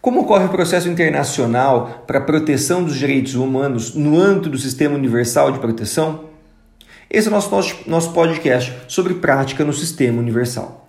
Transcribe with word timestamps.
Como 0.00 0.22
ocorre 0.22 0.46
o 0.46 0.48
processo 0.48 0.88
internacional 0.88 2.04
para 2.06 2.20
a 2.20 2.22
proteção 2.22 2.82
dos 2.82 2.96
direitos 2.96 3.34
humanos 3.34 3.94
no 3.94 4.18
âmbito 4.18 4.48
do 4.48 4.56
Sistema 4.56 4.94
Universal 4.94 5.52
de 5.52 5.58
Proteção? 5.58 6.24
Esse 7.10 7.28
é 7.28 7.30
o 7.30 7.34
nosso, 7.34 7.50
nosso, 7.50 7.76
nosso 7.86 8.12
podcast 8.14 8.74
sobre 8.88 9.12
prática 9.12 9.62
no 9.62 9.74
Sistema 9.74 10.18
Universal. 10.18 10.88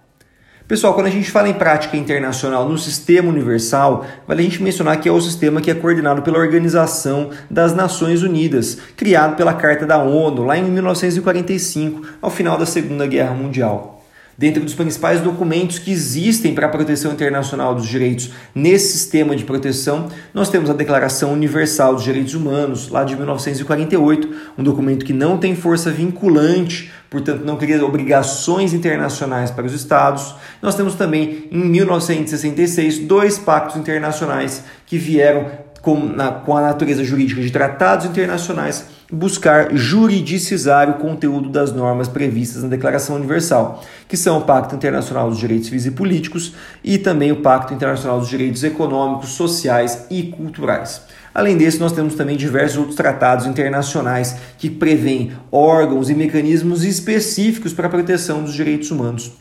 Pessoal, 0.66 0.94
quando 0.94 1.08
a 1.08 1.12
gente 1.12 1.30
fala 1.30 1.50
em 1.50 1.54
prática 1.54 1.98
internacional 1.98 2.70
no 2.70 2.78
Sistema 2.78 3.28
Universal, 3.28 4.06
vale 4.26 4.40
a 4.40 4.44
gente 4.46 4.64
mencionar 4.64 5.02
que 5.02 5.10
é 5.10 5.12
o 5.12 5.20
sistema 5.20 5.60
que 5.60 5.70
é 5.70 5.76
coordenado 5.76 6.22
pela 6.22 6.40
Organização 6.40 7.32
das 7.50 7.76
Nações 7.76 8.24
Unidas, 8.24 8.78
criado 8.96 9.36
pela 9.36 9.54
Carta 9.54 9.86
da 9.86 10.02
ONU 10.02 10.46
lá 10.46 10.58
em 10.58 10.64
1945, 10.64 12.08
ao 12.22 12.32
final 12.32 12.58
da 12.58 12.66
Segunda 12.66 13.06
Guerra 13.06 13.34
Mundial. 13.34 14.01
Dentre 14.42 14.64
dos 14.64 14.74
principais 14.74 15.22
documentos 15.22 15.78
que 15.78 15.92
existem 15.92 16.56
para 16.56 16.66
a 16.66 16.70
proteção 16.70 17.12
internacional 17.12 17.76
dos 17.76 17.88
direitos 17.88 18.32
nesse 18.56 18.98
sistema 18.98 19.36
de 19.36 19.44
proteção, 19.44 20.08
nós 20.34 20.50
temos 20.50 20.68
a 20.68 20.74
Declaração 20.74 21.32
Universal 21.32 21.94
dos 21.94 22.04
Direitos 22.04 22.34
Humanos, 22.34 22.90
lá 22.90 23.04
de 23.04 23.16
1948, 23.16 24.30
um 24.58 24.64
documento 24.64 25.06
que 25.06 25.14
não 25.14 25.38
tem 25.38 25.56
força 25.56 25.92
vinculante, 25.92 26.92
portanto 27.08 27.46
não 27.46 27.56
cria 27.56 27.86
obrigações 27.86 28.74
internacionais 28.74 29.52
para 29.52 29.68
os 29.68 29.74
estados. 29.74 30.34
Nós 30.60 30.74
temos 30.74 30.96
também, 30.96 31.48
em 31.52 31.60
1966, 31.60 32.98
dois 32.98 33.38
pactos 33.38 33.76
internacionais 33.76 34.64
que 34.88 34.98
vieram 34.98 35.52
com, 35.82 36.00
na, 36.00 36.32
com 36.32 36.56
a 36.56 36.62
natureza 36.62 37.04
jurídica 37.04 37.42
de 37.42 37.52
tratados 37.52 38.06
internacionais 38.06 38.86
buscar 39.12 39.76
juridicizar 39.76 40.90
o 40.90 40.94
conteúdo 40.94 41.50
das 41.50 41.74
normas 41.74 42.08
previstas 42.08 42.64
na 42.64 42.70
Declaração 42.70 43.18
Universal, 43.18 43.84
que 44.08 44.16
são 44.16 44.38
o 44.38 44.42
Pacto 44.44 44.74
Internacional 44.74 45.30
dos 45.30 45.38
Direitos 45.38 45.68
Civis 45.68 45.86
e 45.86 45.92
Políticos 45.92 46.54
e 46.82 46.98
também 46.98 47.32
o 47.32 47.42
Pacto 47.42 47.74
Internacional 47.74 48.20
dos 48.20 48.30
Direitos 48.30 48.64
Econômicos, 48.64 49.32
Sociais 49.32 50.06
e 50.10 50.24
Culturais. 50.24 51.02
Além 51.34 51.58
desse, 51.58 51.80
nós 51.80 51.92
temos 51.92 52.16
também 52.16 52.38
diversos 52.38 52.78
outros 52.78 52.96
tratados 52.96 53.46
internacionais 53.46 54.36
que 54.58 54.70
prevêem 54.70 55.34
órgãos 55.52 56.10
e 56.10 56.16
mecanismos 56.16 56.84
específicos 56.86 57.74
para 57.74 57.88
a 57.88 57.90
proteção 57.90 58.44
dos 58.44 58.54
direitos 58.54 58.92
humanos 58.92 59.34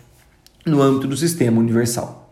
no 0.67 0.83
âmbito 0.83 1.07
do 1.07 1.17
sistema 1.17 1.61
universal. 1.61 2.30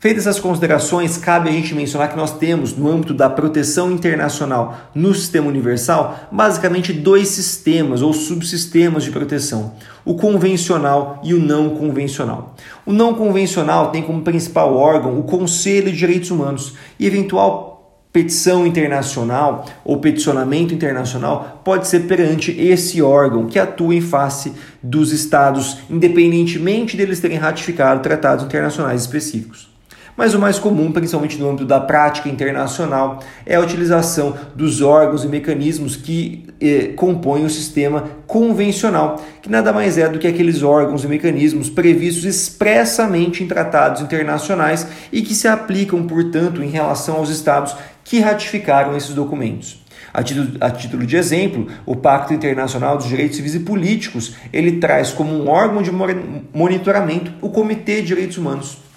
Feitas 0.00 0.28
essas 0.28 0.40
considerações, 0.40 1.18
cabe 1.18 1.48
a 1.48 1.52
gente 1.52 1.74
mencionar 1.74 2.08
que 2.08 2.16
nós 2.16 2.38
temos, 2.38 2.72
no 2.76 2.88
âmbito 2.88 3.12
da 3.12 3.28
proteção 3.28 3.90
internacional 3.90 4.92
no 4.94 5.12
sistema 5.12 5.48
universal, 5.48 6.28
basicamente 6.30 6.92
dois 6.92 7.26
sistemas 7.26 8.00
ou 8.00 8.12
subsistemas 8.12 9.02
de 9.02 9.10
proteção: 9.10 9.74
o 10.04 10.14
convencional 10.14 11.20
e 11.24 11.34
o 11.34 11.40
não 11.40 11.70
convencional. 11.70 12.54
O 12.86 12.92
não 12.92 13.12
convencional 13.12 13.90
tem 13.90 14.00
como 14.00 14.22
principal 14.22 14.72
órgão 14.76 15.18
o 15.18 15.24
Conselho 15.24 15.90
de 15.90 15.98
Direitos 15.98 16.30
Humanos 16.30 16.74
e 16.96 17.04
eventual 17.04 17.74
petição 18.12 18.64
internacional 18.64 19.66
ou 19.84 19.98
peticionamento 19.98 20.72
internacional 20.72 21.60
pode 21.64 21.88
ser 21.88 22.06
perante 22.06 22.52
esse 22.52 23.02
órgão 23.02 23.46
que 23.46 23.58
atua 23.58 23.96
em 23.96 24.00
face 24.00 24.52
dos 24.80 25.10
estados, 25.10 25.78
independentemente 25.90 26.96
deles 26.96 27.18
terem 27.18 27.36
ratificado 27.36 28.00
tratados 28.00 28.44
internacionais 28.44 29.00
específicos. 29.00 29.77
Mas 30.18 30.34
o 30.34 30.38
mais 30.40 30.58
comum, 30.58 30.90
principalmente 30.90 31.38
no 31.38 31.48
âmbito 31.48 31.64
da 31.64 31.78
prática 31.78 32.28
internacional, 32.28 33.20
é 33.46 33.54
a 33.54 33.60
utilização 33.60 34.36
dos 34.52 34.82
órgãos 34.82 35.22
e 35.22 35.28
mecanismos 35.28 35.94
que 35.94 36.44
eh, 36.60 36.92
compõem 36.96 37.44
o 37.44 37.48
sistema 37.48 38.02
convencional, 38.26 39.24
que 39.40 39.48
nada 39.48 39.72
mais 39.72 39.96
é 39.96 40.08
do 40.08 40.18
que 40.18 40.26
aqueles 40.26 40.64
órgãos 40.64 41.04
e 41.04 41.06
mecanismos 41.06 41.70
previstos 41.70 42.24
expressamente 42.24 43.44
em 43.44 43.46
tratados 43.46 44.02
internacionais 44.02 44.88
e 45.12 45.22
que 45.22 45.36
se 45.36 45.46
aplicam, 45.46 46.04
portanto, 46.04 46.64
em 46.64 46.68
relação 46.68 47.18
aos 47.18 47.30
estados 47.30 47.76
que 48.02 48.18
ratificaram 48.18 48.96
esses 48.96 49.14
documentos. 49.14 49.84
A 50.12 50.20
título, 50.20 50.48
a 50.60 50.68
título, 50.68 51.06
de 51.06 51.16
exemplo, 51.16 51.68
o 51.86 51.94
Pacto 51.94 52.34
Internacional 52.34 52.96
dos 52.96 53.06
Direitos 53.06 53.36
Civis 53.36 53.54
e 53.54 53.60
Políticos, 53.60 54.34
ele 54.52 54.80
traz 54.80 55.12
como 55.12 55.32
um 55.32 55.48
órgão 55.48 55.80
de 55.80 55.92
monitoramento 56.52 57.32
o 57.40 57.50
Comitê 57.50 58.00
de 58.00 58.08
Direitos 58.08 58.36
Humanos 58.36 58.87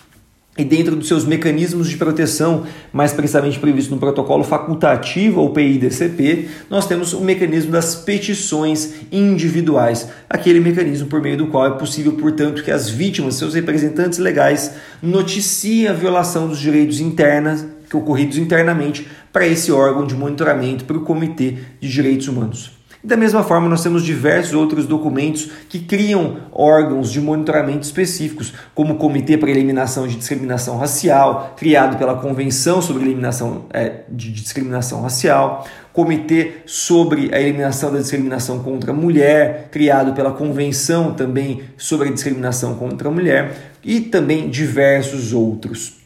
e 0.57 0.66
dentro 0.66 0.97
dos 0.97 1.07
seus 1.07 1.23
mecanismos 1.23 1.89
de 1.89 1.95
proteção, 1.95 2.66
mais 2.91 3.13
precisamente 3.13 3.57
previsto 3.57 3.91
no 3.91 4.00
protocolo 4.00 4.44
facultativo 4.44 5.39
ou 5.39 5.51
PIDCP, 5.51 6.50
nós 6.69 6.85
temos 6.85 7.13
o 7.13 7.22
mecanismo 7.22 7.72
das 7.72 7.95
petições 7.95 8.95
individuais, 9.11 10.09
aquele 10.29 10.59
mecanismo 10.59 11.07
por 11.07 11.22
meio 11.22 11.38
do 11.38 11.47
qual 11.47 11.67
é 11.67 11.72
possível, 11.72 12.13
portanto, 12.13 12.63
que 12.63 12.72
as 12.72 12.90
vítimas, 12.90 13.35
seus 13.35 13.53
representantes 13.53 14.19
legais, 14.19 14.73
noticiem 15.01 15.88
a 15.88 15.94
violação 15.94 16.50
dos 16.50 16.59
direitos 16.59 17.00
internos 17.00 17.66
ocorridos 17.94 18.38
internamente 18.38 19.07
para 19.31 19.47
esse 19.47 19.72
órgão 19.72 20.06
de 20.06 20.16
monitoramento, 20.16 20.84
para 20.85 20.97
o 20.97 21.01
Comitê 21.01 21.57
de 21.79 21.90
Direitos 21.90 22.28
Humanos. 22.28 22.80
Da 23.03 23.17
mesma 23.17 23.41
forma, 23.44 23.67
nós 23.67 23.81
temos 23.81 24.03
diversos 24.03 24.53
outros 24.53 24.85
documentos 24.85 25.50
que 25.67 25.79
criam 25.79 26.38
órgãos 26.51 27.12
de 27.12 27.19
monitoramento 27.19 27.81
específicos, 27.81 28.53
como 28.75 28.94
o 28.94 28.97
Comitê 28.97 29.39
para 29.39 29.50
Eliminação 29.50 30.07
de 30.07 30.16
Discriminação 30.16 30.78
Racial, 30.78 31.56
criado 31.57 31.97
pela 31.97 32.16
Convenção 32.16 32.79
sobre 32.79 33.03
Eliminação 33.03 33.66
é, 33.72 34.01
de 34.07 34.31
Discriminação 34.31 35.01
Racial, 35.01 35.66
Comitê 35.91 36.57
sobre 36.67 37.34
a 37.34 37.41
Eliminação 37.41 37.91
da 37.91 37.97
Discriminação 37.97 38.59
contra 38.59 38.91
a 38.91 38.94
Mulher, 38.94 39.69
criado 39.72 40.13
pela 40.13 40.31
Convenção 40.31 41.16
também 41.16 41.63
sobre 41.78 42.07
a 42.09 42.11
Discriminação 42.11 42.75
contra 42.75 43.07
a 43.07 43.11
Mulher, 43.11 43.73
e 43.84 44.00
também 44.00 44.47
diversos 44.47 45.34
outros. 45.34 45.97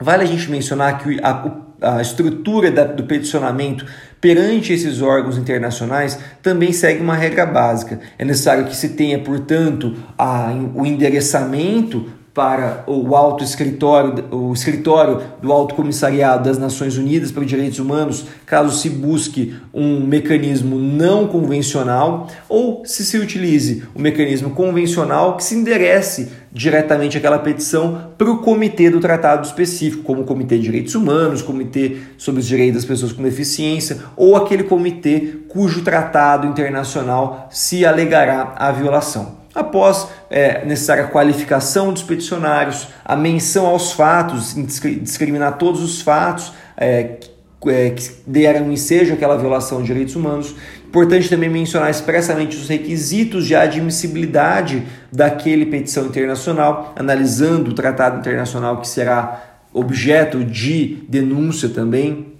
Vale 0.00 0.24
a 0.24 0.26
gente 0.26 0.50
mencionar 0.50 0.98
que 0.98 1.20
a, 1.22 1.32
a 1.80 2.00
estrutura 2.00 2.70
da, 2.70 2.84
do 2.84 3.04
peticionamento 3.04 3.86
perante 4.20 4.72
esses 4.72 5.02
órgãos 5.02 5.36
internacionais 5.36 6.18
também 6.42 6.72
segue 6.72 7.02
uma 7.02 7.14
regra 7.14 7.44
básica. 7.44 8.00
É 8.18 8.24
necessário 8.24 8.64
que 8.64 8.74
se 8.74 8.90
tenha, 8.90 9.18
portanto, 9.18 9.94
a, 10.16 10.50
o 10.74 10.86
endereçamento 10.86 12.10
para 12.34 12.82
o 12.88 13.14
alto 13.14 13.44
escritório, 13.44 14.24
o 14.32 14.52
escritório 14.52 15.22
do 15.40 15.52
Alto 15.52 15.76
Comissariado 15.76 16.48
das 16.48 16.58
Nações 16.58 16.98
Unidas 16.98 17.30
para 17.30 17.42
os 17.42 17.46
Direitos 17.46 17.78
Humanos, 17.78 18.26
caso 18.44 18.76
se 18.76 18.90
busque 18.90 19.54
um 19.72 20.00
mecanismo 20.00 20.76
não 20.76 21.28
convencional, 21.28 22.26
ou 22.48 22.84
se 22.84 23.04
se 23.04 23.18
utilize 23.18 23.84
o 23.94 24.00
um 24.00 24.02
mecanismo 24.02 24.50
convencional 24.50 25.36
que 25.36 25.44
se 25.44 25.54
enderece 25.54 26.32
diretamente 26.52 27.16
aquela 27.16 27.38
petição 27.38 28.10
para 28.18 28.30
o 28.30 28.38
comitê 28.38 28.90
do 28.90 28.98
tratado 28.98 29.46
específico, 29.46 30.02
como 30.02 30.22
o 30.22 30.24
Comitê 30.24 30.56
de 30.56 30.62
Direitos 30.62 30.96
Humanos, 30.96 31.40
Comitê 31.40 31.98
sobre 32.18 32.40
os 32.40 32.46
Direitos 32.48 32.82
das 32.82 32.84
Pessoas 32.84 33.12
com 33.12 33.22
Deficiência, 33.22 33.98
ou 34.16 34.34
aquele 34.34 34.64
comitê 34.64 35.38
cujo 35.48 35.84
tratado 35.84 36.48
internacional 36.48 37.48
se 37.50 37.86
alegará 37.86 38.54
a 38.56 38.72
violação. 38.72 39.43
Após 39.54 40.08
é, 40.28 40.64
necessária 40.64 41.04
qualificação 41.04 41.92
dos 41.92 42.02
peticionários, 42.02 42.88
a 43.04 43.14
menção 43.14 43.66
aos 43.66 43.92
fatos, 43.92 44.54
discriminar 45.00 45.58
todos 45.58 45.82
os 45.82 46.02
fatos 46.02 46.52
é, 46.76 47.18
é, 47.66 47.90
que 47.90 48.10
deram 48.26 48.70
ensejo 48.72 49.14
àquela 49.14 49.36
violação 49.36 49.80
de 49.80 49.86
direitos 49.86 50.16
humanos. 50.16 50.54
Importante 50.86 51.28
também 51.28 51.48
mencionar 51.48 51.90
expressamente 51.90 52.56
os 52.56 52.68
requisitos 52.68 53.46
de 53.46 53.54
admissibilidade 53.54 54.82
daquele 55.10 55.66
petição 55.66 56.06
internacional, 56.06 56.92
analisando 56.96 57.70
o 57.70 57.74
tratado 57.74 58.18
internacional 58.18 58.80
que 58.80 58.88
será 58.88 59.60
objeto 59.72 60.44
de 60.44 61.04
denúncia 61.08 61.68
também 61.68 62.33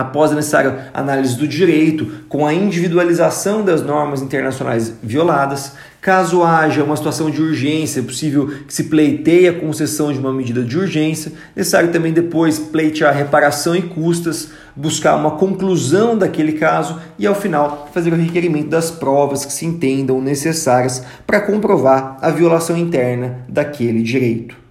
após 0.00 0.32
a 0.32 0.34
necessária 0.34 0.90
análise 0.92 1.36
do 1.36 1.46
direito, 1.46 2.06
com 2.28 2.46
a 2.46 2.52
individualização 2.54 3.64
das 3.64 3.82
normas 3.82 4.22
internacionais 4.22 4.94
violadas, 5.02 5.72
caso 6.00 6.42
haja 6.42 6.82
uma 6.82 6.96
situação 6.96 7.30
de 7.30 7.42
urgência, 7.42 8.00
é 8.00 8.02
possível 8.02 8.48
que 8.66 8.72
se 8.72 8.84
pleiteie 8.84 9.48
a 9.48 9.52
concessão 9.52 10.12
de 10.12 10.18
uma 10.18 10.32
medida 10.32 10.62
de 10.62 10.78
urgência, 10.78 11.32
necessário 11.54 11.92
também 11.92 12.12
depois 12.12 12.58
pleitear 12.58 13.14
reparação 13.14 13.76
e 13.76 13.82
custas, 13.82 14.50
buscar 14.74 15.16
uma 15.16 15.32
conclusão 15.32 16.16
daquele 16.16 16.52
caso 16.52 16.98
e 17.18 17.26
ao 17.26 17.34
final 17.34 17.88
fazer 17.92 18.12
o 18.12 18.16
requerimento 18.16 18.68
das 18.68 18.90
provas 18.90 19.44
que 19.44 19.52
se 19.52 19.66
entendam 19.66 20.20
necessárias 20.20 21.04
para 21.26 21.40
comprovar 21.40 22.16
a 22.22 22.30
violação 22.30 22.76
interna 22.76 23.44
daquele 23.48 24.02
direito. 24.02 24.69